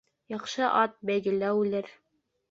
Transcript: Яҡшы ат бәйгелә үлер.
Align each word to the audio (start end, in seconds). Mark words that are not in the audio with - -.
Яҡшы 0.33 0.63
ат 0.77 0.95
бәйгелә 1.09 1.51
үлер. 1.59 1.91